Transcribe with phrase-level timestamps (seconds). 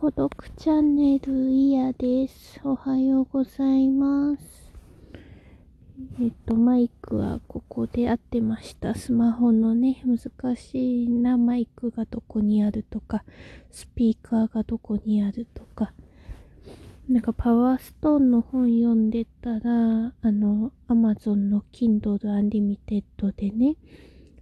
[0.00, 2.60] 孤独チャンネルイヤです。
[2.62, 4.70] おはようございます。
[6.20, 8.94] えっと、マイクはここで合ってました。
[8.94, 13.24] スマホのね、難しいなマイクがどこにあるとか、
[13.72, 15.92] スピーカーがどこにあるとか。
[17.08, 23.74] なんかパワーストーンの本読んでたら、あの、アマゾンの Kindle Unlimited でね、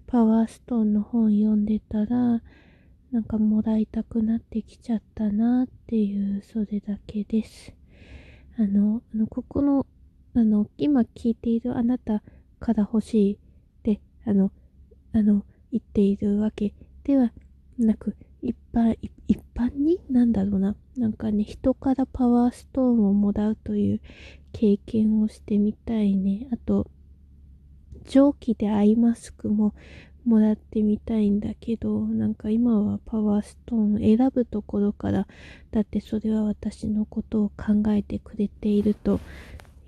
[0.06, 2.42] パワーストーンの本読んでたら、
[3.16, 7.72] なんかもらいたくなってきちゃったなっていう、それだけです。
[8.58, 9.86] あの、あのここの、
[10.34, 12.22] あの、今聞いているあなた
[12.60, 13.38] から欲しいっ
[13.82, 14.52] て、あの、
[15.14, 17.32] あの、言っているわけでは
[17.78, 20.76] なく、一般、一般になんだろうな。
[20.98, 24.00] なんかね、人からパワーストーンをもらうという
[24.52, 26.48] 経験をしてみたいね。
[26.52, 26.90] あと、
[28.04, 29.74] 蒸気でアイマスクも
[30.26, 35.26] もらってみたいんだけど、なんか今はパワーストーン選ぶところから、
[35.70, 39.20] だってそれは私のことを考えてくれていると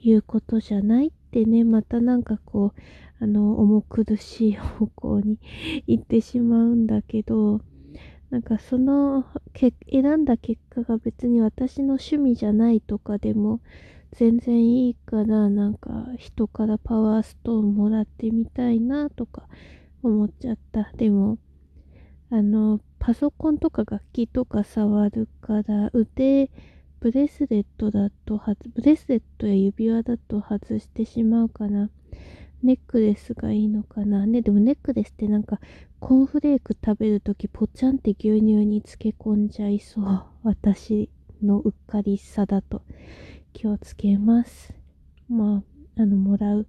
[0.01, 2.81] いうことじゃないってね、またなんかこう、
[3.21, 5.39] あの、重苦しい方向に
[5.87, 7.61] 行ってしまうんだけど、
[8.31, 9.25] なんかその
[9.91, 13.61] 選んだ結果が別に私の趣味じゃないとかでも
[14.13, 19.49] 全然いいから、なんか人からパワーストーンもらってみたいなとか
[20.03, 20.91] 思っちゃった。
[20.97, 21.39] でも、
[22.31, 26.51] あの、パソコンとか楽器とか触るから、腕、
[27.01, 31.91] ブレスレットだと外、ブレスレットや指輪だと外してしまうかな。
[32.63, 34.27] ネックレスがいいのかな。
[34.27, 35.61] ね、でもネックレスってなんか、
[36.01, 40.25] コーンフレーク食べるとき、ぽちゃんって牛乳に漬け込んじゃいそう。
[40.43, 41.09] 私
[41.43, 42.83] のうっかりさだと。
[43.53, 44.73] 気をつけます。
[45.29, 45.63] ま
[45.97, 46.67] あ、あの、もらう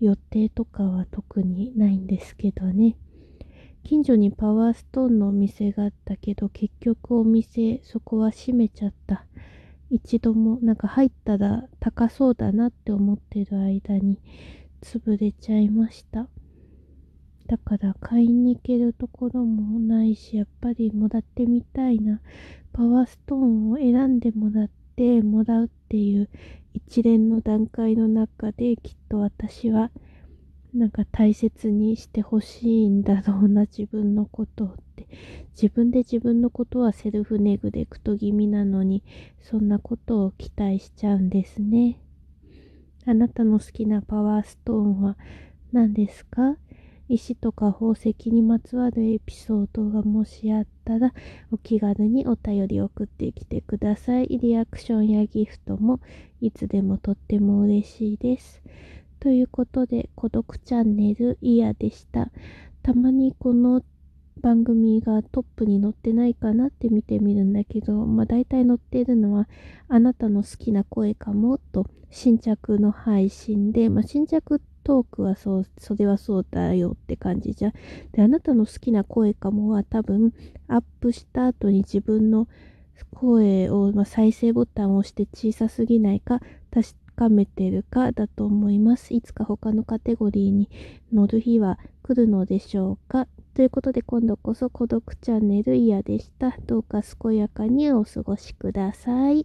[0.00, 2.96] 予定とかは特にないんですけどね。
[3.84, 9.24] 近所にパワーストーンのお店があったけど、結局お店、そこは閉めちゃった。
[9.90, 14.18] 一度も、なんか入ったら高そうだなって思ってる間に、
[14.82, 16.28] 潰れちゃいました。
[17.46, 22.20] だから買いに行けるところもないし、やっぱりもらってみたいな。
[22.74, 26.28] パワーストーンを選んでもらってもらうっていう
[26.74, 29.92] 一連の段階の中できっと私は
[30.74, 35.06] なんか大切にしてほしいんだろうな自分のことって
[35.60, 39.04] 自分で自分のことはセルフネグレクト気味なのに
[39.40, 42.00] そんなことを期待しちゃうんですね。
[43.06, 45.16] あなたの好きなパワーストーンは
[45.72, 46.56] 何ですか？
[47.08, 51.14] 石とか宝石にまつわるエピソードがもしあったら、
[51.50, 54.26] お気軽にお便り送ってきてください。
[54.26, 56.00] リアクションやギフトも
[56.40, 58.62] いつでもとっても嬉しいです。
[59.20, 62.30] ということで、孤独チャンネルイヤでした。
[62.82, 63.82] たまにこの
[64.40, 69.48] 番組がトップに載ってないかなって見てみるんだけど、まあ大体載ってるのは、
[69.88, 77.72] あなたの好きな声かもと新着の配信で、まあ新着トークはそう、それはそうだよって感じじゃん。
[78.12, 80.32] で、あなたの好きな声かもは多分、
[80.66, 82.48] アップした後に自分の
[83.10, 86.40] 声を、まあ、再生ボタンを押して小さすぎないか
[86.70, 89.12] 確かめてるかだと思います。
[89.12, 90.70] いつか他のカテゴリーに
[91.12, 93.26] 乗る日は来るのでしょうか。
[93.52, 96.56] ということで今度こそ孤独チャンネルイヤでした。
[96.66, 99.44] どうか健やかにお過ごしください。